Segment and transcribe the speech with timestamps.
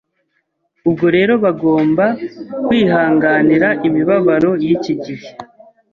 [0.87, 2.05] Ubwo rero bagomba
[2.65, 5.29] kwihanganira imibabaro y’iki gihe.